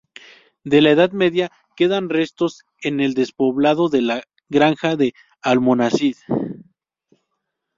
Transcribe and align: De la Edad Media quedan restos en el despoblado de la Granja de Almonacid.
De 0.63 0.81
la 0.81 0.89
Edad 0.89 1.11
Media 1.11 1.51
quedan 1.75 2.09
restos 2.09 2.63
en 2.81 3.01
el 3.01 3.13
despoblado 3.13 3.87
de 3.87 4.01
la 4.01 4.23
Granja 4.49 4.95
de 4.95 5.13
Almonacid. 5.43 6.15